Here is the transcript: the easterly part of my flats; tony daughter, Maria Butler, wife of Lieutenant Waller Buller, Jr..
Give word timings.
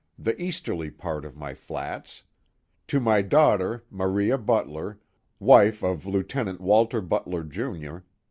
the 0.17 0.41
easterly 0.41 0.89
part 0.89 1.23
of 1.23 1.37
my 1.37 1.53
flats; 1.53 2.23
tony 2.87 3.21
daughter, 3.21 3.83
Maria 3.91 4.35
Butler, 4.35 4.99
wife 5.39 5.83
of 5.83 6.07
Lieutenant 6.07 6.59
Waller 6.59 7.01
Buller, 7.01 7.43
Jr.. 7.43 7.97